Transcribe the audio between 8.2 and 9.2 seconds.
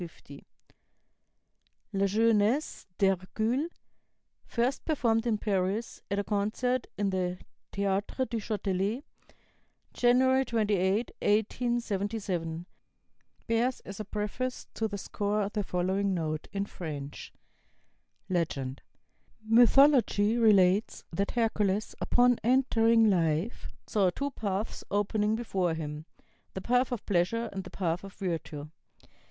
du Châtelet,